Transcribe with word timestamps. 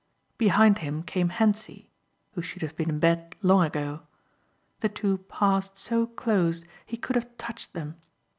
Behind 0.39 0.79
him 0.79 1.03
came 1.03 1.29
Hentzi 1.29 1.91
who 2.31 2.41
should 2.41 2.63
have 2.63 2.75
been 2.75 2.89
in 2.89 2.97
bed 2.97 3.35
long 3.43 3.63
ago. 3.63 3.99
The 4.79 4.89
two 4.89 5.19
passed 5.19 5.77
so 5.77 6.07
close 6.07 6.65
he 6.87 6.97
could 6.97 7.15
have 7.15 7.37
touched 7.37 7.73
them. 7.73 7.97